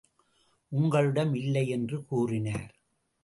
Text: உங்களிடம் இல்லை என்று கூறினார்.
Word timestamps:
உங்களிடம் 0.71 1.33
இல்லை 1.33 1.69
என்று 1.69 2.05
கூறினார். 2.05 2.71